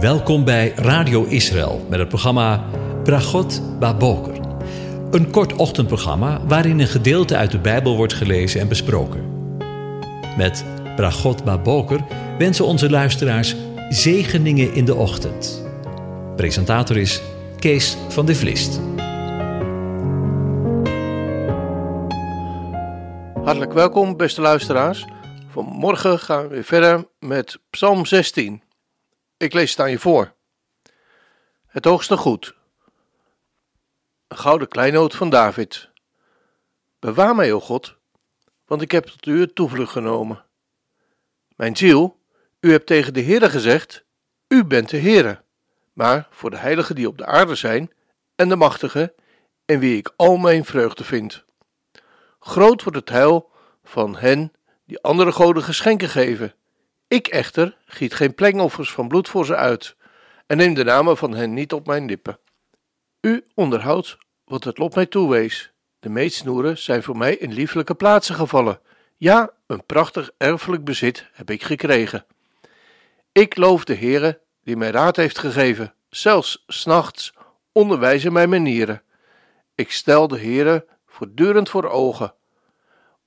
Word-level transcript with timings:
Welkom 0.00 0.44
bij 0.44 0.72
Radio 0.74 1.24
Israël 1.24 1.86
met 1.90 1.98
het 1.98 2.08
programma 2.08 2.64
Bragot 3.04 3.78
Baboker. 3.78 4.40
Een 5.10 5.30
kort 5.30 5.52
ochtendprogramma 5.52 6.46
waarin 6.46 6.78
een 6.78 6.86
gedeelte 6.86 7.36
uit 7.36 7.50
de 7.50 7.58
Bijbel 7.58 7.96
wordt 7.96 8.12
gelezen 8.12 8.60
en 8.60 8.68
besproken. 8.68 9.24
Met 10.36 10.64
Bragot 10.96 11.44
Baboker 11.44 12.00
wensen 12.38 12.64
onze 12.64 12.90
luisteraars 12.90 13.56
zegeningen 13.88 14.74
in 14.74 14.84
de 14.84 14.94
ochtend. 14.94 15.66
Presentator 16.36 16.96
is 16.96 17.22
Kees 17.58 17.96
van 18.08 18.26
de 18.26 18.34
Vlist. 18.34 18.80
Hartelijk 23.44 23.72
welkom, 23.72 24.16
beste 24.16 24.40
luisteraars. 24.40 25.04
Vanmorgen 25.48 26.18
gaan 26.18 26.42
we 26.42 26.48
weer 26.48 26.64
verder 26.64 27.04
met 27.18 27.58
Psalm 27.70 28.06
16. 28.06 28.64
Ik 29.38 29.52
lees 29.52 29.70
het 29.70 29.80
aan 29.80 29.90
je 29.90 29.98
voor. 29.98 30.34
Het 31.66 31.84
hoogste 31.84 32.16
goed. 32.16 32.54
Een 34.28 34.36
gouden 34.36 34.68
kleinoot 34.68 35.14
van 35.14 35.30
David. 35.30 35.90
Bewaar 36.98 37.34
mij, 37.34 37.52
o 37.52 37.60
God, 37.60 37.96
want 38.66 38.82
ik 38.82 38.90
heb 38.90 39.04
tot 39.04 39.26
u 39.26 39.40
het 39.40 39.54
toevlucht 39.54 39.92
genomen. 39.92 40.44
Mijn 41.56 41.76
ziel, 41.76 42.20
u 42.60 42.70
hebt 42.70 42.86
tegen 42.86 43.14
de 43.14 43.22
Heere 43.22 43.50
gezegd, 43.50 44.04
u 44.48 44.64
bent 44.64 44.88
de 44.88 44.98
Heere. 44.98 45.42
Maar 45.92 46.28
voor 46.30 46.50
de 46.50 46.56
heiligen 46.56 46.94
die 46.94 47.08
op 47.08 47.18
de 47.18 47.26
aarde 47.26 47.54
zijn, 47.54 47.92
en 48.34 48.48
de 48.48 48.56
machtigen, 48.56 49.12
en 49.64 49.78
wie 49.78 49.96
ik 49.96 50.12
al 50.16 50.36
mijn 50.36 50.64
vreugde 50.64 51.04
vind. 51.04 51.44
Groot 52.38 52.82
wordt 52.82 52.98
het 52.98 53.08
heil 53.08 53.50
van 53.84 54.16
hen 54.16 54.52
die 54.84 55.02
andere 55.02 55.32
goden 55.32 55.62
geschenken 55.62 56.08
geven. 56.08 56.54
Ik 57.08 57.26
echter 57.26 57.76
giet 57.86 58.14
geen 58.14 58.34
plengoffers 58.34 58.92
van 58.92 59.08
bloed 59.08 59.28
voor 59.28 59.46
ze 59.46 59.56
uit, 59.56 59.96
en 60.46 60.56
neem 60.56 60.74
de 60.74 60.84
namen 60.84 61.16
van 61.16 61.34
hen 61.34 61.54
niet 61.54 61.72
op 61.72 61.86
mijn 61.86 62.06
lippen. 62.06 62.38
U 63.20 63.46
onderhoudt 63.54 64.16
wat 64.44 64.64
het 64.64 64.78
lot 64.78 64.94
mij 64.94 65.06
toewees. 65.06 65.72
De 65.98 66.08
meetsnoeren 66.08 66.78
zijn 66.78 67.02
voor 67.02 67.16
mij 67.16 67.36
in 67.36 67.52
lieflijke 67.52 67.94
plaatsen 67.94 68.34
gevallen. 68.34 68.80
Ja, 69.16 69.50
een 69.66 69.86
prachtig 69.86 70.30
erfelijk 70.36 70.84
bezit 70.84 71.28
heb 71.32 71.50
ik 71.50 71.62
gekregen. 71.62 72.26
Ik 73.32 73.56
loof 73.56 73.84
de 73.84 73.94
Heere 73.94 74.40
die 74.62 74.76
mij 74.76 74.90
raad 74.90 75.16
heeft 75.16 75.38
gegeven, 75.38 75.94
zelfs 76.08 76.64
s'nachts 76.66 77.32
onderwijzen 77.72 78.32
mijn 78.32 78.48
manieren. 78.48 79.02
Ik 79.74 79.90
stel 79.90 80.28
de 80.28 80.38
Heere 80.38 80.86
voortdurend 81.06 81.68
voor 81.68 81.88
ogen. 81.88 82.34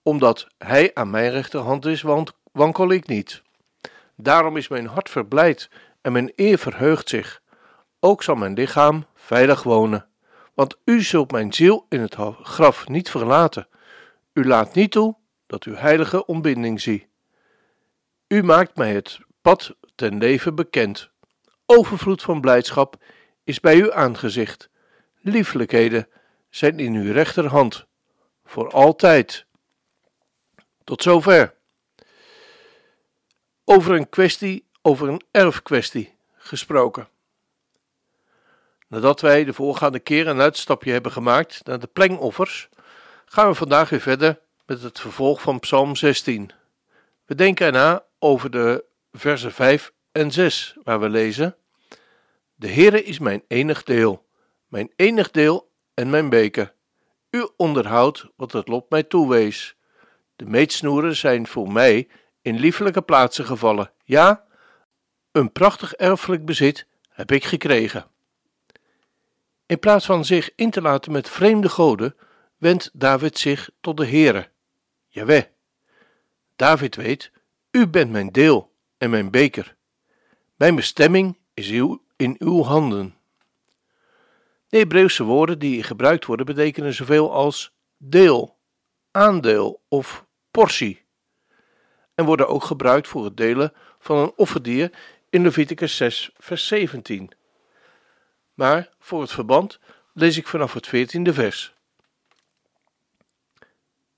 Omdat 0.03 0.47
Hij 0.57 0.91
aan 0.93 1.09
mijn 1.09 1.31
rechterhand 1.31 1.85
is, 1.85 2.03
wankel 2.51 2.91
ik 2.91 3.07
niet. 3.07 3.41
Daarom 4.21 4.57
is 4.57 4.67
mijn 4.67 4.87
hart 4.87 5.09
verblijd 5.09 5.69
en 6.01 6.11
mijn 6.11 6.31
eer 6.35 6.57
verheugt 6.57 7.09
zich. 7.09 7.41
Ook 7.99 8.23
zal 8.23 8.35
mijn 8.35 8.53
lichaam 8.53 9.05
veilig 9.15 9.63
wonen. 9.63 10.07
Want 10.53 10.77
u 10.85 11.01
zult 11.01 11.31
mijn 11.31 11.53
ziel 11.53 11.85
in 11.89 11.99
het 11.99 12.15
graf 12.41 12.87
niet 12.87 13.09
verlaten. 13.09 13.67
U 14.33 14.45
laat 14.45 14.73
niet 14.73 14.91
toe 14.91 15.15
dat 15.47 15.63
uw 15.63 15.75
heilige 15.75 16.25
ontbinding 16.25 16.81
zie. 16.81 17.07
U 18.27 18.43
maakt 18.43 18.77
mij 18.77 18.93
het 18.93 19.19
pad 19.41 19.75
ten 19.95 20.17
leven 20.17 20.55
bekend. 20.55 21.09
Overvloed 21.65 22.21
van 22.21 22.41
blijdschap 22.41 23.03
is 23.43 23.59
bij 23.59 23.75
uw 23.75 23.93
aangezicht. 23.93 24.69
Lieflijkheden 25.21 26.07
zijn 26.49 26.79
in 26.79 26.93
uw 26.93 27.11
rechterhand. 27.11 27.85
Voor 28.45 28.71
altijd. 28.71 29.45
Tot 30.83 31.03
zover. 31.03 31.57
Over 33.71 33.95
een 33.95 34.09
kwestie, 34.09 34.65
over 34.81 35.07
een 35.07 35.21
erfkwestie 35.31 36.15
gesproken. 36.37 37.07
Nadat 38.87 39.21
wij 39.21 39.43
de 39.43 39.53
voorgaande 39.53 39.99
keer 39.99 40.27
een 40.27 40.41
uitstapje 40.41 40.91
hebben 40.91 41.11
gemaakt 41.11 41.61
naar 41.63 41.79
de 41.79 41.87
plengoffers, 41.87 42.69
gaan 43.25 43.47
we 43.47 43.55
vandaag 43.55 43.89
weer 43.89 43.99
verder 43.99 44.39
met 44.65 44.81
het 44.81 44.99
vervolg 44.99 45.41
van 45.41 45.59
Psalm 45.59 45.95
16. 45.95 46.51
We 47.25 47.35
denken 47.35 47.65
erna 47.65 48.03
over 48.19 48.51
de 48.51 48.85
versen 49.11 49.51
5 49.51 49.93
en 50.11 50.31
6, 50.31 50.75
waar 50.83 50.99
we 50.99 51.09
lezen: 51.09 51.55
De 52.55 52.69
Heere 52.69 53.03
is 53.03 53.19
mijn 53.19 53.43
enig 53.47 53.83
deel, 53.83 54.25
mijn 54.67 54.91
enig 54.95 55.31
deel 55.31 55.71
en 55.93 56.09
mijn 56.09 56.29
beker. 56.29 56.73
U 57.29 57.49
onderhoudt 57.57 58.25
wat 58.35 58.51
het 58.51 58.67
lot 58.67 58.89
mij 58.89 59.03
toewees. 59.03 59.75
De 60.35 60.45
meetsnoeren 60.45 61.15
zijn 61.15 61.47
voor 61.47 61.71
mij 61.71 62.07
in 62.41 62.59
liefelijke 62.59 63.01
plaatsen 63.01 63.45
gevallen. 63.45 63.91
Ja, 64.03 64.45
een 65.31 65.51
prachtig 65.51 65.93
erfelijk 65.93 66.45
bezit 66.45 66.87
heb 67.09 67.31
ik 67.31 67.43
gekregen. 67.43 68.07
In 69.65 69.79
plaats 69.79 70.05
van 70.05 70.25
zich 70.25 70.49
in 70.55 70.69
te 70.69 70.81
laten 70.81 71.11
met 71.11 71.29
vreemde 71.29 71.69
goden, 71.69 72.15
wendt 72.57 72.89
David 72.93 73.37
zich 73.37 73.69
tot 73.81 73.97
de 73.97 74.05
Heere, 74.05 74.49
Jaweh. 75.07 75.43
David 76.55 76.95
weet, 76.95 77.31
u 77.71 77.87
bent 77.87 78.11
mijn 78.11 78.31
deel 78.31 78.73
en 78.97 79.09
mijn 79.09 79.31
beker. 79.31 79.75
Mijn 80.55 80.75
bestemming 80.75 81.37
is 81.53 81.69
in 82.15 82.35
uw 82.39 82.63
handen. 82.63 83.17
De 84.67 84.77
Hebreeuwse 84.77 85.23
woorden 85.23 85.59
die 85.59 85.83
gebruikt 85.83 86.25
worden 86.25 86.45
betekenen 86.45 86.93
zoveel 86.93 87.33
als 87.33 87.73
deel, 87.97 88.57
aandeel 89.11 89.81
of 89.87 90.25
portie 90.51 91.07
en 92.19 92.25
worden 92.25 92.47
ook 92.47 92.63
gebruikt 92.63 93.07
voor 93.07 93.23
het 93.23 93.37
delen 93.37 93.73
van 93.99 94.17
een 94.17 94.31
offerdier 94.35 94.91
in 95.29 95.41
Leviticus 95.41 95.97
6, 95.97 96.29
vers 96.37 96.67
17. 96.67 97.31
Maar 98.53 98.89
voor 98.99 99.21
het 99.21 99.31
verband 99.31 99.79
lees 100.13 100.37
ik 100.37 100.47
vanaf 100.47 100.73
het 100.73 100.87
14e 100.87 101.33
vers. 101.33 101.73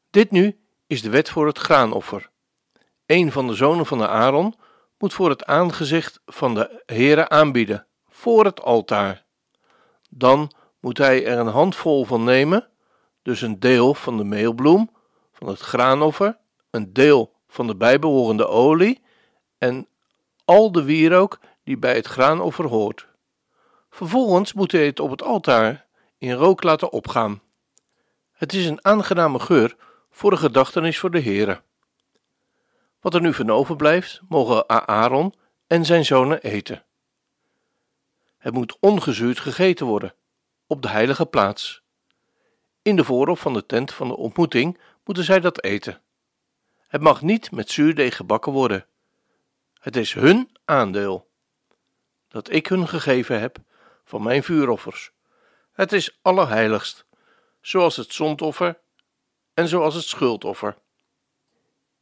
Dit 0.10 0.32
nu 0.32 0.60
is 0.88 1.02
de 1.02 1.10
wet 1.10 1.30
voor 1.30 1.48
het 1.48 1.58
graanoffer. 1.58 2.30
Een 3.06 3.32
van 3.32 3.48
de 3.48 3.54
zonen 3.54 3.86
van 3.86 3.98
de 3.98 4.08
Aaron 4.08 4.56
moet 4.98 5.14
voor 5.14 5.30
het 5.30 5.46
aangezicht 5.46 6.22
van 6.26 6.54
de 6.54 6.84
Heere 6.86 7.30
aanbieden, 7.30 7.86
voor 8.10 8.46
het 8.46 8.62
altaar. 8.62 9.26
Dan 10.10 10.52
moet 10.80 10.98
hij 10.98 11.26
er 11.26 11.38
een 11.38 11.48
handvol 11.48 12.06
van 12.06 12.24
nemen, 12.24 12.68
dus 13.22 13.42
een 13.42 13.60
deel 13.60 13.94
van 13.94 14.18
de 14.18 14.24
meelbloem, 14.24 14.90
van 15.34 15.48
het 15.48 15.60
graanoffer, 15.60 16.38
een 16.70 16.94
deel 16.94 17.40
van 17.52 17.68
de 17.68 17.76
bijbehorende 17.76 18.48
olie 18.48 19.02
en 19.58 19.88
al 20.46 20.72
de 20.72 20.84
wierook 20.84 21.40
die 21.64 21.78
bij 21.78 21.96
het 21.96 22.08
graanoffer 22.08 22.66
hoort. 22.66 23.08
Vervolgens 23.90 24.54
moet 24.54 24.72
hij 24.72 24.86
het 24.86 25.00
op 25.00 25.10
het 25.10 25.24
altaar 25.24 25.86
in 26.18 26.32
rook 26.32 26.64
laten 26.64 26.92
opgaan. 26.92 27.42
Het 28.32 28.54
is 28.54 28.66
een 28.66 28.86
aangename 28.86 29.40
geur 29.40 29.76
voor 30.10 30.32
de 30.32 30.38
gedachtenis 30.38 31.00
voor 31.00 31.12
de 31.12 31.22
Heere. 31.22 31.62
Wat 33.00 33.14
er 33.14 33.22
nu 33.22 33.34
van 33.34 33.52
overblijft, 33.52 34.22
mogen 34.28 34.88
Aaron 34.88 35.34
en 35.68 35.86
zijn 35.86 36.06
zonen 36.06 36.42
eten. 36.42 36.86
Het 38.38 38.54
moet 38.54 38.78
ongezuurd 38.80 39.40
gegeten 39.40 39.86
worden, 39.86 40.14
op 40.68 40.82
de 40.82 40.90
heilige 40.90 41.26
plaats. 41.26 41.82
In 42.82 42.96
de 42.96 43.04
voorhof 43.04 43.40
van 43.40 43.54
de 43.54 43.66
tent 43.66 43.94
van 43.94 44.08
de 44.08 44.18
ontmoeting 44.18 44.80
moeten 45.04 45.24
zij 45.24 45.40
dat 45.40 45.64
eten. 45.64 46.02
Het 46.92 47.02
mag 47.02 47.22
niet 47.22 47.52
met 47.52 47.72
zuurdeeg 47.72 48.16
gebakken 48.16 48.52
worden. 48.52 48.86
Het 49.80 49.96
is 49.96 50.14
hun 50.14 50.50
aandeel 50.66 51.30
dat 52.28 52.50
ik 52.52 52.68
hun 52.68 52.88
gegeven 52.88 53.40
heb 53.40 53.58
van 54.04 54.24
mijn 54.24 54.44
vuuroffers. 54.44 55.12
Het 55.72 55.92
is 55.92 56.20
allerheiligst, 56.22 57.06
zoals 57.62 57.96
het 57.96 58.14
zondoffer 58.14 58.80
en 59.54 59.68
zoals 59.68 59.96
het 59.96 60.04
schuldoffer. 60.04 60.78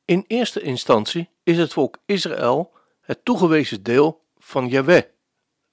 In 0.06 0.24
eerste 0.28 0.62
instantie 0.62 1.30
is 1.44 1.58
het 1.58 1.74
volk 1.74 1.98
Israël 2.06 2.74
het 3.02 3.26
toegewezen 3.26 3.84
deel 3.84 4.26
van 4.38 4.68
Yahweh, 4.68 5.04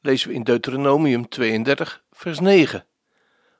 lezen 0.01 0.29
we 0.29 0.35
in 0.35 0.45
Deuteronomium 0.45 1.29
32, 1.29 2.05
vers 2.11 2.41
9. 2.41 2.87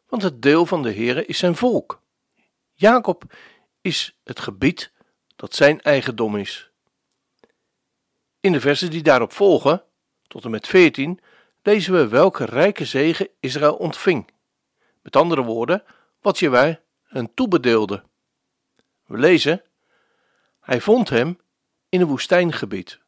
Want 0.09 0.23
het 0.23 0.43
deel 0.43 0.67
van 0.67 0.83
de 0.83 0.93
Heere 0.93 1.27
is 1.27 1.39
zijn 1.39 1.57
volk. 1.57 2.03
Jacob 2.75 3.23
is 3.81 4.19
het 4.25 4.41
gebied 4.41 4.95
dat 5.37 5.55
zijn 5.55 5.81
eigendom 5.81 6.37
is. 6.37 6.71
In 8.41 8.53
de 8.53 8.61
versen 8.61 8.91
die 8.91 9.03
daarop 9.03 9.33
volgen, 9.33 9.85
tot 10.27 10.45
en 10.45 10.51
met 10.51 10.67
14, 10.67 11.21
lezen 11.63 11.93
we 11.93 12.09
welke 12.09 12.45
rijke 12.45 12.85
zegen 12.85 13.29
Israël 13.41 13.75
ontving. 13.75 14.31
Met 15.03 15.17
andere 15.17 15.43
woorden, 15.43 15.85
wat 16.21 16.39
je 16.39 16.49
wij 16.49 16.81
hen 17.03 17.35
toebedeelde. 17.35 18.03
We 19.05 19.19
lezen: 19.19 19.63
Hij 20.61 20.81
vond 20.81 21.09
hem 21.09 21.39
in 21.89 22.01
een 22.01 22.07
woestijngebied, 22.07 23.01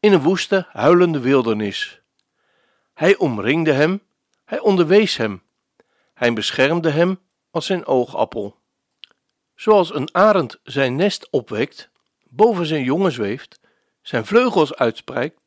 in 0.00 0.12
een 0.12 0.22
woeste, 0.22 0.66
huilende 0.68 1.20
wildernis. 1.20 2.00
Hij 2.94 3.16
omringde 3.16 3.72
hem, 3.72 4.02
hij 4.44 4.58
onderwees 4.58 5.16
hem, 5.16 5.42
hij 6.14 6.32
beschermde 6.32 6.90
hem 6.90 7.20
als 7.50 7.66
zijn 7.66 7.86
oogappel. 7.86 8.62
Zoals 9.54 9.94
een 9.94 10.14
arend 10.14 10.60
zijn 10.62 10.96
nest 10.96 11.30
opwekt, 11.30 11.90
boven 12.28 12.66
zijn 12.66 12.82
jongen 12.82 13.12
zweeft, 13.12 13.60
zijn 14.02 14.26
vleugels 14.26 14.74
uitspreidt, 14.74 15.40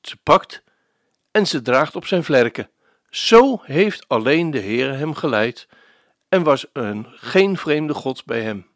ze 0.00 0.16
pakt 0.16 0.62
en 1.30 1.46
ze 1.46 1.62
draagt 1.62 1.96
op 1.96 2.06
zijn 2.06 2.24
vlerken. 2.24 2.70
Zo 3.10 3.60
heeft 3.62 4.08
alleen 4.08 4.50
de 4.50 4.60
Heere 4.60 4.92
hem 4.92 5.14
geleid 5.14 5.68
en 6.28 6.42
was 6.42 6.66
er 6.72 7.12
geen 7.14 7.56
vreemde 7.56 7.94
gods 7.94 8.24
bij 8.24 8.42
hem. 8.42 8.66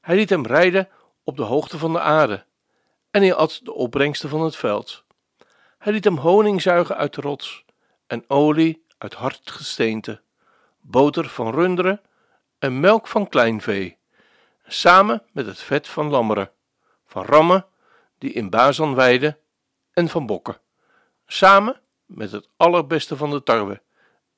Hij 0.00 0.16
liet 0.16 0.30
hem 0.30 0.46
rijden 0.46 0.88
op 1.24 1.36
de 1.36 1.42
hoogte 1.42 1.78
van 1.78 1.92
de 1.92 2.00
aarde 2.00 2.44
en 3.10 3.22
hij 3.22 3.34
at 3.34 3.60
de 3.62 3.72
opbrengsten 3.72 4.28
van 4.28 4.40
het 4.40 4.56
veld. 4.56 5.04
Hij 5.78 5.92
liet 5.92 6.04
hem 6.04 6.16
honing 6.16 6.62
zuigen 6.62 6.96
uit 6.96 7.14
de 7.14 7.20
rots 7.20 7.64
en 8.06 8.24
olie 8.28 8.84
uit 8.98 9.14
hard 9.14 9.50
gesteente, 9.50 10.20
boter 10.80 11.28
van 11.28 11.50
runderen 11.54 12.00
en 12.60 12.80
melk 12.80 13.06
van 13.06 13.28
kleinvee, 13.28 13.96
samen 14.66 15.22
met 15.32 15.46
het 15.46 15.58
vet 15.58 15.88
van 15.88 16.08
lammeren, 16.08 16.50
van 17.06 17.24
rammen 17.24 17.66
die 18.18 18.32
in 18.32 18.50
Bazan 18.50 18.94
weiden 18.94 19.38
en 19.92 20.08
van 20.08 20.26
bokken, 20.26 20.60
samen 21.26 21.80
met 22.06 22.32
het 22.32 22.48
allerbeste 22.56 23.16
van 23.16 23.30
de 23.30 23.42
tarwe 23.42 23.82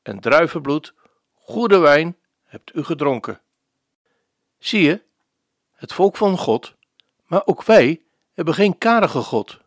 en 0.02 0.20
druivenbloed, 0.20 0.94
goede 1.34 1.78
wijn 1.78 2.16
hebt 2.44 2.74
u 2.74 2.84
gedronken. 2.84 3.40
Zie 4.58 4.82
je, 4.82 5.02
het 5.72 5.92
volk 5.92 6.16
van 6.16 6.38
God, 6.38 6.75
maar 7.26 7.42
ook 7.44 7.62
wij 7.64 8.02
hebben 8.34 8.54
geen 8.54 8.78
karige 8.78 9.20
God, 9.20 9.58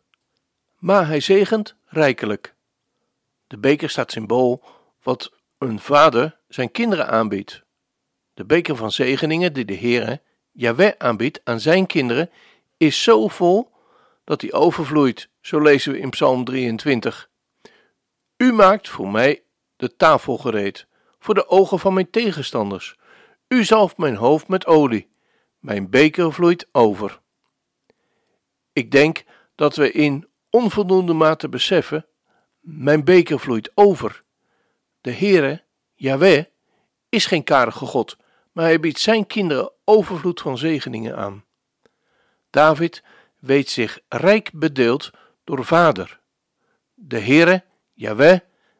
maar 0.77 1.07
hij 1.07 1.19
zegent 1.19 1.75
rijkelijk. 1.85 2.53
De 3.47 3.57
beker 3.57 3.89
staat 3.89 4.11
symbool 4.11 4.63
wat 5.03 5.31
een 5.57 5.79
vader 5.79 6.37
zijn 6.47 6.71
kinderen 6.71 7.07
aanbiedt. 7.07 7.64
De 8.35 8.45
beker 8.45 8.75
van 8.75 8.91
zegeningen 8.91 9.53
die 9.53 9.65
de 9.65 9.77
Heere, 9.77 10.21
Yahweh, 10.51 10.93
aanbiedt 10.97 11.41
aan 11.43 11.59
zijn 11.59 11.85
kinderen, 11.85 12.29
is 12.77 13.03
zo 13.03 13.27
vol 13.27 13.71
dat 14.23 14.41
hij 14.41 14.53
overvloeit, 14.53 15.29
zo 15.41 15.61
lezen 15.61 15.91
we 15.91 15.99
in 15.99 16.09
Psalm 16.09 16.43
23. 16.43 17.29
U 18.37 18.53
maakt 18.53 18.89
voor 18.89 19.09
mij 19.09 19.43
de 19.75 19.95
tafel 19.95 20.37
gereed, 20.37 20.87
voor 21.19 21.33
de 21.33 21.47
ogen 21.47 21.79
van 21.79 21.93
mijn 21.93 22.09
tegenstanders. 22.09 22.95
U 23.47 23.63
zalft 23.63 23.97
mijn 23.97 24.15
hoofd 24.15 24.47
met 24.47 24.65
olie, 24.65 25.09
mijn 25.59 25.89
beker 25.89 26.33
vloeit 26.33 26.67
over. 26.71 27.19
Ik 28.73 28.91
denk 28.91 29.23
dat 29.55 29.75
we 29.75 29.91
in 29.91 30.27
onvoldoende 30.49 31.13
mate 31.13 31.49
beseffen, 31.49 32.05
mijn 32.59 33.03
beker 33.03 33.39
vloeit 33.39 33.71
over. 33.73 34.23
De 35.01 35.11
Heere, 35.11 35.63
Yahweh, 35.93 36.45
is 37.09 37.25
geen 37.25 37.43
karige 37.43 37.85
God, 37.85 38.17
maar 38.55 38.65
hij 38.65 38.79
biedt 38.79 38.99
zijn 38.99 39.27
kinderen 39.27 39.71
overvloed 39.83 40.41
van 40.41 40.57
zegeningen 40.57 41.17
aan. 41.17 41.43
David 42.49 43.03
weet 43.39 43.69
zich 43.69 43.99
rijk 44.07 44.49
bedeeld 44.53 45.11
door 45.43 45.65
vader. 45.65 46.19
De 46.93 47.19
Heere, 47.19 47.63
Yahweh, 47.93 48.39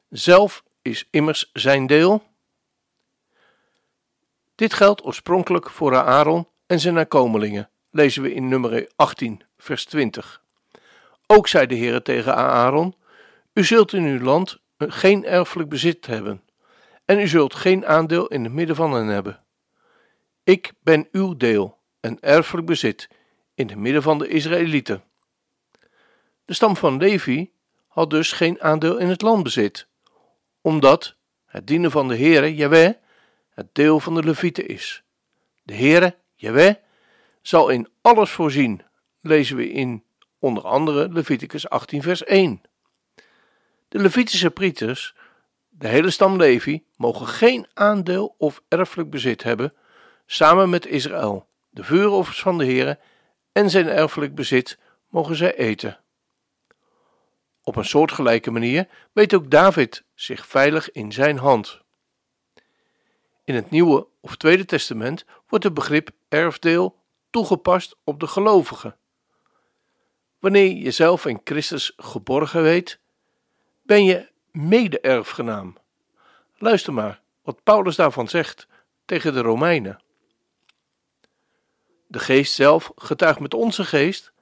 zelf 0.10 0.64
is 0.82 1.08
immers 1.10 1.50
zijn 1.54 1.88
deel. 1.88 2.24
Dit 4.56 4.74
geldt 4.74 5.06
oorspronkelijk 5.06 5.70
voor 5.70 5.96
Aaron 5.96 6.48
en 6.66 6.80
zijn 6.80 6.94
nakomelingen, 6.94 7.70
lezen 7.90 8.22
we 8.22 8.34
in 8.34 8.48
nummer 8.48 8.90
18, 8.96 9.42
vers 9.58 9.86
20. 9.86 10.42
Ook 11.28 11.48
zei 11.48 11.68
de 11.68 11.78
Heere 11.78 12.02
tegen 12.02 12.36
Aaron: 12.36 12.96
U 13.54 13.64
zult 13.64 13.94
in 13.94 14.04
uw 14.04 14.20
land 14.20 14.58
geen 14.78 15.26
erfelijk 15.26 15.70
bezit 15.70 16.06
hebben, 16.06 16.44
en 17.06 17.20
u 17.20 17.28
zult 17.28 17.56
geen 17.56 17.86
aandeel 17.86 18.28
in 18.28 18.44
het 18.44 18.54
midden 18.54 18.76
van 18.76 18.94
hen 18.94 19.08
hebben. 19.08 19.45
Ik 20.46 20.74
ben 20.84 21.08
uw 21.12 21.38
deel 21.38 21.78
en 22.00 22.20
erfelijk 22.20 22.68
bezit 22.68 23.10
in 23.54 23.68
het 23.68 23.78
midden 23.78 24.02
van 24.02 24.18
de 24.18 24.28
Israëlieten. 24.28 25.04
De 26.46 26.54
stam 26.54 26.76
van 26.76 26.98
Levi 26.98 27.52
had 27.88 28.10
dus 28.10 28.32
geen 28.32 28.62
aandeel 28.62 28.98
in 28.98 29.08
het 29.08 29.22
landbezit, 29.22 29.88
omdat 30.62 31.16
het 31.46 31.68
dienen 31.68 31.92
van 31.92 32.08
de 32.08 32.18
Heere, 32.18 32.56
Jaweh, 32.56 32.94
het 33.50 33.76
deel 33.76 34.00
van 34.00 34.16
de 34.16 34.24
Levieten 34.24 34.68
is. 34.68 35.04
De 35.64 35.76
Heere, 35.76 36.16
Jaweh, 36.36 36.76
zal 37.42 37.70
in 37.70 37.88
alles 38.02 38.30
voorzien, 38.30 38.82
lezen 39.22 39.56
we 39.56 39.70
in 39.70 40.04
onder 40.40 40.64
andere 40.64 41.10
Leviticus 41.10 41.70
18 41.70 42.02
vers 42.02 42.24
1. 42.24 42.62
De 43.88 44.00
Levitische 44.00 44.52
priesters, 44.52 45.16
de 45.70 45.88
hele 45.88 46.10
stam 46.10 46.38
Levi, 46.38 46.86
mogen 46.96 47.28
geen 47.28 47.68
aandeel 47.74 48.36
of 48.38 48.64
erfelijk 48.68 49.10
bezit 49.10 49.44
hebben, 49.44 49.74
samen 50.26 50.70
met 50.70 50.86
Israël, 50.86 51.48
de 51.70 51.84
vuuroffers 51.84 52.42
van 52.42 52.58
de 52.58 52.66
Heere 52.66 53.00
en 53.52 53.70
zijn 53.70 53.88
erfelijk 53.88 54.36
bezit 54.36 54.78
mogen 55.10 55.36
zij 55.36 55.56
eten. 55.56 56.00
Op 57.64 57.76
een 57.76 57.86
soortgelijke 57.86 58.52
manier 58.52 58.88
weet 59.12 59.34
ook 59.34 59.52
David 59.52 60.04
zich 60.14 60.48
veilig 60.48 60.92
in 60.92 61.12
zijn 61.12 61.38
hand. 61.38 61.82
In 63.44 63.56
het 63.56 63.70
Nieuwe 63.70 64.08
of 64.20 64.36
Tweede 64.36 64.66
Testament 64.66 65.26
wordt 65.48 65.64
het 65.64 65.74
begrip 65.74 66.10
erfdeel 66.30 67.04
toegepast 67.30 67.96
op 68.04 68.20
de 68.20 68.28
gelovigen. 68.28 68.98
Wanneer 70.40 70.76
je 70.76 70.92
zelf 70.92 71.26
in 71.26 71.42
Christus 71.44 71.94
geborgen 71.98 72.62
weet, 72.62 73.00
ben 73.82 74.06
je 74.06 74.30
mede-erfgenaam. 74.52 75.78
Luister 76.58 76.94
maar 76.94 77.22
wat 77.42 77.64
Paulus 77.64 77.96
daarvan 77.96 78.28
zegt 78.28 78.68
tegen 79.06 79.34
de 79.34 79.42
Romeinen. 79.42 80.00
De 82.08 82.20
geest 82.20 82.54
zelf 82.54 82.92
getuigt 82.96 83.40
met 83.40 83.54
onze 83.54 83.84
geest 83.84 84.34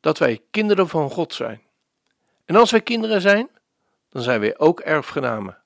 dat 0.00 0.18
wij 0.18 0.42
kinderen 0.50 0.88
van 0.88 1.10
God 1.10 1.34
zijn. 1.34 1.62
En 2.44 2.56
als 2.56 2.70
wij 2.70 2.80
kinderen 2.80 3.20
zijn, 3.20 3.48
dan 4.08 4.22
zijn 4.22 4.40
wij 4.40 4.58
ook 4.58 4.80
erfgenamen. 4.80 5.58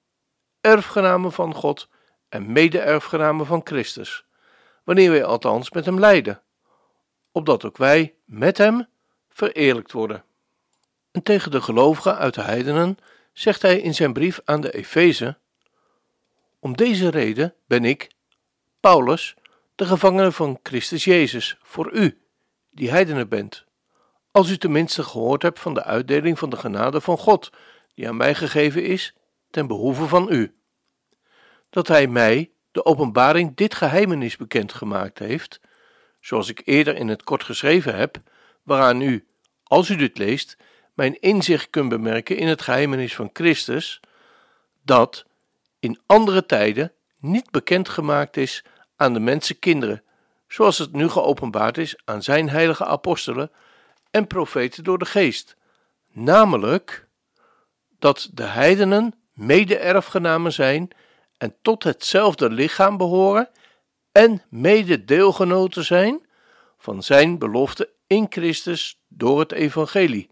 Erfgenamen 0.61 1.33
van 1.33 1.55
God 1.55 1.89
en 2.29 2.53
mede-erfgenamen 2.53 3.47
van 3.47 3.61
Christus, 3.65 4.25
wanneer 4.85 5.11
wij 5.11 5.25
althans 5.25 5.71
met 5.71 5.85
hem 5.85 5.99
lijden, 5.99 6.43
opdat 7.33 7.65
ook 7.65 7.77
wij 7.77 8.15
met 8.25 8.59
hem 8.59 8.87
vereerlijkt 9.29 9.93
worden. 9.93 10.25
En 11.11 11.23
tegen 11.23 11.51
de 11.51 11.61
gelovigen 11.61 12.17
uit 12.17 12.35
de 12.35 12.43
heidenen 12.43 12.99
zegt 13.33 13.63
hij 13.63 13.81
in 13.81 13.95
zijn 13.95 14.13
brief 14.13 14.41
aan 14.45 14.61
de 14.61 14.73
Efeze: 14.73 15.37
Om 16.59 16.77
deze 16.77 17.09
reden 17.09 17.55
ben 17.67 17.85
ik, 17.85 18.11
Paulus, 18.81 19.37
de 19.75 19.87
gevangene 19.87 20.33
van 20.33 20.59
Christus 20.63 21.05
Jezus, 21.05 21.57
voor 21.63 21.93
u, 21.93 22.19
die 22.71 22.91
heidenen 22.91 23.29
bent. 23.29 23.65
Als 24.31 24.51
u 24.51 24.57
tenminste 24.57 25.03
gehoord 25.03 25.43
hebt 25.43 25.61
van 25.61 25.75
de 25.75 25.83
uitdeling 25.83 26.39
van 26.39 26.51
de 26.51 26.57
genade 26.57 27.01
van 27.01 27.19
God, 27.19 27.51
die 27.95 28.09
aan 28.09 28.17
mij 28.17 28.35
gegeven 28.35 28.85
is, 28.85 29.15
ten 29.51 29.67
behoeve 29.67 30.07
van 30.07 30.33
u. 30.33 30.55
Dat 31.71 31.89
hij 31.89 32.07
mij, 32.07 32.51
de 32.71 32.85
openbaring, 32.85 33.57
dit 33.57 33.75
geheimenis 33.75 34.37
bekendgemaakt 34.37 35.19
heeft, 35.19 35.61
zoals 36.21 36.49
ik 36.49 36.63
eerder 36.65 36.97
in 36.97 37.09
het 37.09 37.23
kort 37.23 37.45
geschreven 37.45 37.97
heb, 37.97 38.17
waaraan 38.63 39.01
u, 39.01 39.27
als 39.63 39.89
u 39.89 39.97
dit 39.97 40.19
leest, 40.19 40.57
mijn 40.95 41.21
inzicht 41.21 41.71
kunt 41.71 41.89
bemerken 41.89 42.37
in 42.37 42.49
het 42.49 42.63
geheimenis 42.63 43.15
van 43.15 43.31
Christus, 43.33 44.01
dat 44.83 45.27
in 45.79 46.01
andere 46.07 46.47
tijden 46.47 46.93
niet 47.19 47.51
bekendgemaakt 47.51 48.37
is 48.37 48.65
aan 48.97 49.13
de 49.13 49.21
mensenkinderen, 49.21 50.03
zoals 50.49 50.79
het 50.79 50.93
nu 50.93 51.09
geopenbaard 51.09 51.79
is 51.79 51.97
aan 52.05 52.23
zijn 52.23 52.49
heilige 52.49 52.85
apostelen 52.85 53.51
en 54.11 54.27
profeten 54.27 54.85
door 54.85 54.99
de 54.99 55.05
geest, 55.05 55.57
namelijk 56.13 57.09
dat 57.99 58.31
de 58.33 58.43
heidenen 58.43 59.15
mede-erfgenamen 59.33 60.53
zijn 60.53 60.89
en 61.37 61.57
tot 61.63 61.83
hetzelfde 61.83 62.51
lichaam 62.51 62.97
behoren 62.97 63.51
en 64.13 64.43
mede-deelgenoten 64.49 65.85
zijn 65.85 66.27
van 66.79 67.03
zijn 67.03 67.39
belofte 67.39 67.93
in 68.07 68.27
Christus 68.29 69.01
door 69.09 69.39
het 69.39 69.53
evangelie, 69.53 70.31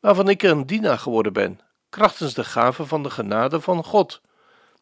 waarvan 0.00 0.28
ik 0.28 0.42
een 0.42 0.66
dienaar 0.66 0.98
geworden 0.98 1.32
ben, 1.32 1.60
krachtens 1.88 2.34
de 2.34 2.44
gave 2.44 2.86
van 2.86 3.02
de 3.02 3.10
genade 3.10 3.60
van 3.60 3.84
God, 3.84 4.20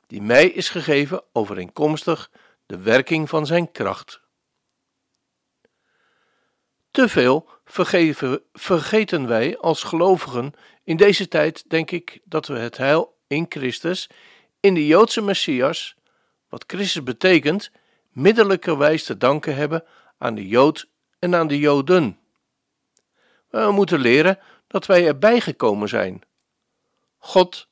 die 0.06 0.22
mij 0.22 0.46
is 0.46 0.68
gegeven 0.68 1.22
overeenkomstig 1.32 2.30
de 2.72 2.78
werking 2.78 3.28
van 3.28 3.46
zijn 3.46 3.72
kracht. 3.72 4.20
Te 6.90 7.08
veel 7.08 7.48
vergeven, 7.64 8.42
vergeten 8.52 9.28
wij 9.28 9.58
als 9.58 9.82
gelovigen 9.82 10.52
in 10.84 10.96
deze 10.96 11.28
tijd, 11.28 11.70
denk 11.70 11.90
ik, 11.90 12.20
dat 12.24 12.46
we 12.46 12.58
het 12.58 12.76
heil 12.76 13.18
in 13.26 13.46
Christus, 13.48 14.10
in 14.60 14.74
de 14.74 14.86
Joodse 14.86 15.22
Messias, 15.22 15.96
wat 16.48 16.64
Christus 16.66 17.02
betekent, 17.02 17.70
middelijkerwijs 18.08 19.04
te 19.04 19.16
danken 19.16 19.54
hebben 19.54 19.84
aan 20.18 20.34
de 20.34 20.48
Jood 20.48 20.88
en 21.18 21.34
aan 21.34 21.48
de 21.48 21.58
Joden. 21.58 22.18
We 23.48 23.70
moeten 23.70 24.00
leren 24.00 24.38
dat 24.66 24.86
wij 24.86 25.06
erbij 25.06 25.40
gekomen 25.40 25.88
zijn. 25.88 26.22
God, 27.18 27.68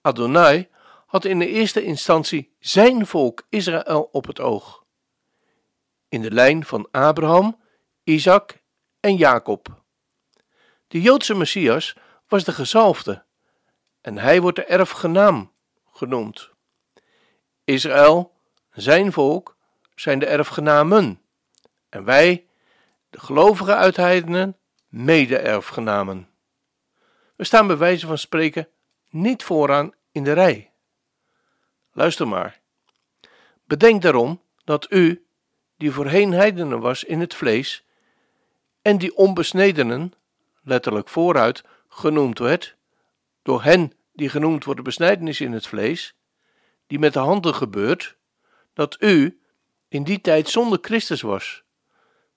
Adonai, 0.00 0.68
had 1.14 1.24
in 1.24 1.38
de 1.38 1.48
eerste 1.48 1.84
instantie 1.84 2.54
zijn 2.58 3.06
volk 3.06 3.46
Israël 3.48 4.08
op 4.12 4.26
het 4.26 4.40
oog. 4.40 4.84
In 6.08 6.22
de 6.22 6.30
lijn 6.30 6.64
van 6.64 6.88
Abraham, 6.90 7.60
Isaac 8.04 8.62
en 9.00 9.16
Jacob. 9.16 9.82
De 10.88 11.00
Joodse 11.00 11.34
Messias 11.34 11.96
was 12.28 12.44
de 12.44 12.52
gezalfde 12.52 13.24
en 14.00 14.18
hij 14.18 14.40
wordt 14.40 14.56
de 14.56 14.64
erfgenaam 14.64 15.52
genoemd. 15.92 16.50
Israël, 17.64 18.32
zijn 18.70 19.12
volk, 19.12 19.56
zijn 19.94 20.18
de 20.18 20.26
erfgenamen 20.26 21.20
en 21.88 22.04
wij, 22.04 22.46
de 23.10 23.20
gelovige 23.20 23.74
uitheidenen, 23.74 24.56
mede-erfgenamen. 24.88 26.28
We 27.36 27.44
staan 27.44 27.66
bij 27.66 27.76
wijze 27.76 28.06
van 28.06 28.18
spreken 28.18 28.68
niet 29.08 29.42
vooraan 29.42 29.92
in 30.12 30.24
de 30.24 30.32
rij. 30.32 30.73
Luister 31.96 32.28
maar. 32.28 32.60
Bedenk 33.64 34.02
daarom 34.02 34.42
dat 34.64 34.86
u, 34.90 35.26
die 35.76 35.90
voorheen 35.90 36.32
heidenen 36.32 36.80
was 36.80 37.04
in 37.04 37.20
het 37.20 37.34
vlees, 37.34 37.84
en 38.82 38.98
die 38.98 39.16
onbesnedenen, 39.16 40.12
letterlijk 40.62 41.08
vooruit, 41.08 41.64
genoemd 41.88 42.38
werd, 42.38 42.76
door 43.42 43.62
hen 43.62 43.92
die 44.12 44.28
genoemd 44.28 44.64
worden 44.64 44.84
besnijdenis 44.84 45.40
in 45.40 45.52
het 45.52 45.66
vlees, 45.66 46.14
die 46.86 46.98
met 46.98 47.12
de 47.12 47.18
handen 47.18 47.54
gebeurt, 47.54 48.16
dat 48.72 48.96
u 49.00 49.40
in 49.88 50.04
die 50.04 50.20
tijd 50.20 50.48
zonder 50.48 50.78
Christus 50.82 51.22
was, 51.22 51.62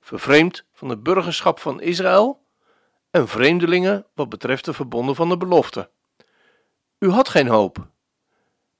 vervreemd 0.01 0.65
van 0.73 0.89
het 0.89 1.03
burgerschap 1.03 1.59
van 1.59 1.81
Israël 1.81 2.45
en 3.11 3.27
vreemdelingen 3.27 4.05
wat 4.13 4.29
betreft 4.29 4.65
de 4.65 4.73
verbonden 4.73 5.15
van 5.15 5.29
de 5.29 5.37
belofte. 5.37 5.89
U 6.99 7.09
had 7.09 7.29
geen 7.29 7.47
hoop 7.47 7.87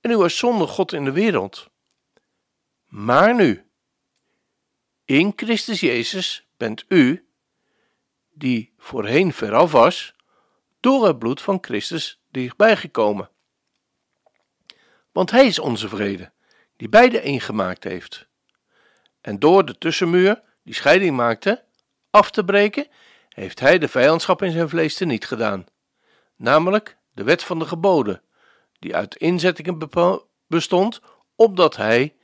en 0.07 0.13
u 0.13 0.17
was 0.17 0.37
zonder 0.37 0.67
God 0.67 0.93
in 0.93 1.05
de 1.05 1.11
wereld. 1.11 1.69
Maar 2.85 3.35
nu, 3.35 3.69
in 5.05 5.33
Christus 5.35 5.79
Jezus 5.79 6.47
bent 6.57 6.85
u, 6.87 7.27
die 8.33 8.73
voorheen 8.77 9.33
veraf 9.33 9.71
was, 9.71 10.15
door 10.79 11.07
het 11.07 11.19
bloed 11.19 11.41
van 11.41 11.57
Christus 11.61 12.21
dichtbij 12.31 12.77
gekomen. 12.77 13.29
Want 15.11 15.31
Hij 15.31 15.45
is 15.45 15.59
onze 15.59 15.89
vrede, 15.89 16.31
die 16.77 16.89
beide 16.89 17.19
één 17.19 17.41
gemaakt 17.41 17.83
heeft. 17.83 18.27
En 19.21 19.39
door 19.39 19.65
de 19.65 19.77
tussenmuur, 19.77 20.41
die 20.63 20.73
scheiding 20.73 21.15
maakte, 21.15 21.63
af 22.09 22.31
te 22.31 22.45
breken, 22.45 22.87
heeft 23.29 23.59
Hij 23.59 23.77
de 23.77 23.87
vijandschap 23.87 24.41
in 24.41 24.51
zijn 24.51 24.69
vlees 24.69 24.99
niet 24.99 25.25
gedaan, 25.25 25.65
namelijk 26.35 26.97
de 27.13 27.23
wet 27.23 27.43
van 27.43 27.59
de 27.59 27.65
geboden, 27.65 28.21
die 28.79 28.95
uit 28.95 29.15
inzettingen 29.15 29.89
bestond, 30.47 31.01
opdat 31.35 31.75
Hij 31.75 32.15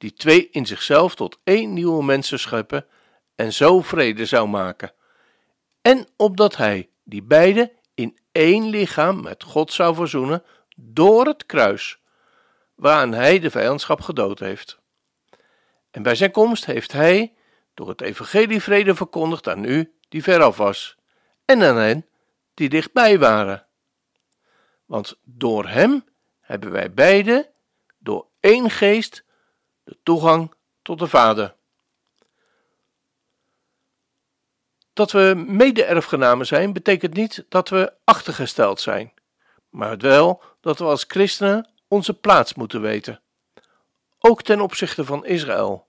die 0.00 0.12
twee 0.12 0.48
in 0.50 0.66
zichzelf 0.66 1.14
tot 1.14 1.38
één 1.44 1.72
nieuwe 1.72 2.04
mens 2.04 2.28
zou 2.28 2.40
scheppen 2.40 2.86
en 3.34 3.52
zo 3.52 3.80
vrede 3.80 4.26
zou 4.26 4.48
maken. 4.48 4.92
En 5.82 6.06
opdat 6.16 6.56
hij 6.56 6.90
die 7.04 7.22
beide 7.22 7.72
in 7.94 8.18
één 8.32 8.68
lichaam 8.68 9.22
met 9.22 9.42
God 9.42 9.72
zou 9.72 9.94
verzoenen 9.94 10.42
door 10.76 11.26
het 11.26 11.46
kruis, 11.46 11.98
waaraan 12.74 13.12
hij 13.12 13.38
de 13.38 13.50
vijandschap 13.50 14.00
gedood 14.00 14.38
heeft. 14.38 14.78
En 15.90 16.02
bij 16.02 16.14
zijn 16.14 16.30
komst 16.30 16.64
heeft 16.66 16.92
hij 16.92 17.34
door 17.74 17.88
het 17.88 18.00
evangelie 18.00 18.62
vrede 18.62 18.94
verkondigd 18.94 19.48
aan 19.48 19.64
u 19.64 19.94
die 20.08 20.22
veraf 20.22 20.56
was, 20.56 20.96
en 21.44 21.62
aan 21.62 21.76
hen 21.76 22.06
die 22.54 22.68
dichtbij 22.68 23.18
waren. 23.18 23.66
Want 24.90 25.18
door 25.22 25.68
hem 25.68 26.04
hebben 26.40 26.70
wij 26.70 26.92
beide, 26.92 27.50
door 27.98 28.26
één 28.40 28.70
geest, 28.70 29.24
de 29.84 29.98
toegang 30.02 30.54
tot 30.82 30.98
de 30.98 31.06
Vader. 31.06 31.54
Dat 34.92 35.12
we 35.12 35.44
mede-erfgenamen 35.46 36.46
zijn, 36.46 36.72
betekent 36.72 37.14
niet 37.14 37.44
dat 37.48 37.68
we 37.68 37.92
achtergesteld 38.04 38.80
zijn, 38.80 39.12
maar 39.68 39.98
wel 39.98 40.42
dat 40.60 40.78
we 40.78 40.84
als 40.84 41.04
christenen 41.08 41.70
onze 41.88 42.14
plaats 42.14 42.54
moeten 42.54 42.80
weten. 42.80 43.20
Ook 44.18 44.42
ten 44.42 44.60
opzichte 44.60 45.04
van 45.04 45.26
Israël. 45.26 45.86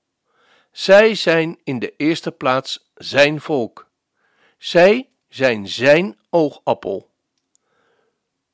Zij 0.72 1.16
zijn 1.16 1.60
in 1.64 1.80
de 1.80 1.96
eerste 1.96 2.32
plaats 2.32 2.92
zijn 2.96 3.42
volk. 3.42 3.90
Zij 4.58 5.10
zijn 5.30 5.68
zijn 5.68 6.20
oogappel. 6.30 7.11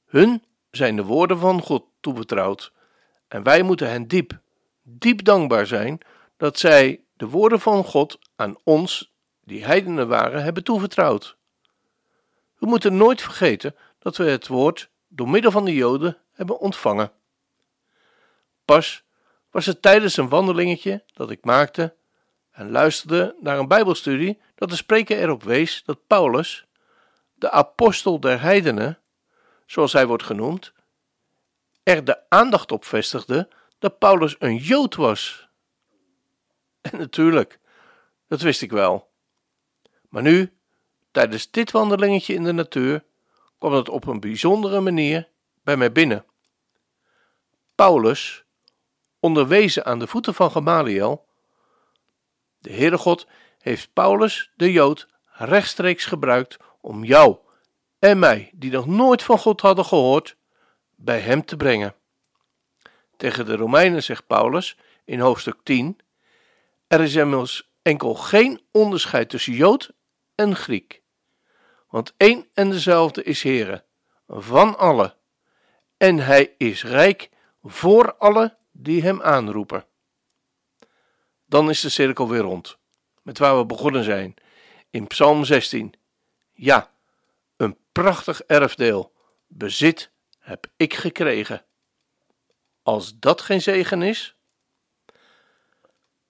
Hun 0.07 0.43
zijn 0.71 0.95
de 0.95 1.03
woorden 1.03 1.39
van 1.39 1.61
God 1.61 1.85
toevertrouwd 1.99 2.71
en 3.27 3.43
wij 3.43 3.61
moeten 3.61 3.89
hen 3.89 4.07
diep, 4.07 4.39
diep 4.81 5.23
dankbaar 5.23 5.67
zijn 5.67 5.99
dat 6.37 6.59
zij 6.59 7.01
de 7.13 7.27
woorden 7.27 7.59
van 7.59 7.83
God 7.83 8.19
aan 8.35 8.55
ons, 8.63 9.13
die 9.43 9.65
heidenen 9.65 10.07
waren, 10.07 10.43
hebben 10.43 10.63
toevertrouwd. 10.63 11.37
We 12.57 12.65
moeten 12.65 12.97
nooit 12.97 13.21
vergeten 13.21 13.75
dat 13.99 14.17
we 14.17 14.23
het 14.23 14.47
woord 14.47 14.89
door 15.07 15.29
middel 15.29 15.51
van 15.51 15.65
de 15.65 15.73
Joden 15.73 16.17
hebben 16.31 16.59
ontvangen. 16.59 17.11
Pas 18.65 19.03
was 19.51 19.65
het 19.65 19.81
tijdens 19.81 20.17
een 20.17 20.29
wandelingetje 20.29 21.03
dat 21.13 21.31
ik 21.31 21.45
maakte 21.45 21.95
en 22.51 22.71
luisterde 22.71 23.35
naar 23.39 23.59
een 23.59 23.67
Bijbelstudie 23.67 24.41
dat 24.55 24.69
de 24.69 24.75
spreker 24.75 25.17
erop 25.17 25.43
wees 25.43 25.83
dat 25.85 26.07
Paulus, 26.07 26.65
de 27.33 27.51
apostel 27.51 28.19
der 28.19 28.41
heidenen, 28.41 28.99
zoals 29.67 29.93
hij 29.93 30.07
wordt 30.07 30.23
genoemd, 30.23 30.73
er 31.83 32.03
de 32.03 32.29
aandacht 32.29 32.71
op 32.71 32.85
vestigde 32.85 33.49
dat 33.79 33.99
Paulus 33.99 34.35
een 34.39 34.57
Jood 34.57 34.95
was. 34.95 35.47
En 36.81 36.97
natuurlijk, 36.97 37.59
dat 38.27 38.41
wist 38.41 38.61
ik 38.61 38.71
wel. 38.71 39.11
Maar 40.09 40.21
nu, 40.21 40.57
tijdens 41.11 41.51
dit 41.51 41.71
wandelingetje 41.71 42.33
in 42.33 42.43
de 42.43 42.51
natuur, 42.51 43.03
kwam 43.57 43.73
het 43.73 43.89
op 43.89 44.07
een 44.07 44.19
bijzondere 44.19 44.79
manier 44.79 45.29
bij 45.63 45.77
mij 45.77 45.91
binnen. 45.91 46.25
Paulus, 47.75 48.43
onderwezen 49.19 49.85
aan 49.85 49.99
de 49.99 50.07
voeten 50.07 50.33
van 50.33 50.51
Gamaliel, 50.51 51.27
de 52.59 52.73
Heere 52.73 52.97
God 52.97 53.27
heeft 53.59 53.93
Paulus, 53.93 54.51
de 54.55 54.71
Jood, 54.71 55.07
rechtstreeks 55.25 56.05
gebruikt 56.05 56.57
om 56.81 57.03
jou 57.03 57.37
en 57.99 58.19
mij, 58.19 58.49
die 58.53 58.71
nog 58.71 58.85
nooit 58.85 59.23
van 59.23 59.37
God 59.37 59.61
hadden 59.61 59.85
gehoord, 59.85 60.37
bij 60.95 61.19
hem 61.19 61.45
te 61.45 61.57
brengen. 61.57 61.95
Tegen 63.17 63.45
de 63.45 63.55
Romeinen 63.55 64.03
zegt 64.03 64.27
Paulus 64.27 64.77
in 65.05 65.19
hoofdstuk 65.19 65.57
10: 65.63 65.99
Er 66.87 67.01
is 67.01 67.15
immers 67.15 67.69
enkel 67.81 68.13
geen 68.13 68.61
onderscheid 68.71 69.29
tussen 69.29 69.53
Jood 69.53 69.91
en 70.35 70.55
Griek, 70.55 71.01
want 71.89 72.13
één 72.17 72.47
en 72.53 72.69
dezelfde 72.69 73.23
is 73.23 73.43
Heere, 73.43 73.83
van 74.27 74.77
alle, 74.77 75.15
en 75.97 76.17
hij 76.17 76.53
is 76.57 76.83
rijk 76.83 77.29
voor 77.63 78.15
alle 78.15 78.57
die 78.71 79.01
hem 79.01 79.21
aanroepen. 79.21 79.85
Dan 81.45 81.69
is 81.69 81.81
de 81.81 81.89
cirkel 81.89 82.29
weer 82.29 82.41
rond, 82.41 82.77
met 83.21 83.37
waar 83.37 83.57
we 83.57 83.65
begonnen 83.65 84.03
zijn, 84.03 84.33
in 84.89 85.07
Psalm 85.07 85.45
16. 85.45 85.93
Ja, 86.53 86.91
prachtig 88.03 88.41
erfdeel, 88.41 89.11
bezit 89.47 90.11
heb 90.39 90.67
ik 90.75 90.93
gekregen. 90.93 91.65
Als 92.83 93.19
dat 93.19 93.41
geen 93.41 93.61
zegen 93.61 94.01
is? 94.01 94.35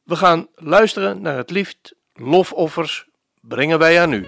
We 0.03 0.15
gaan 0.15 0.47
luisteren 0.55 1.21
naar 1.21 1.37
het 1.37 1.49
liefd 1.49 1.95
lofoffers 2.13 3.07
brengen 3.41 3.79
wij 3.79 4.01
aan 4.01 4.13
u. 4.13 4.27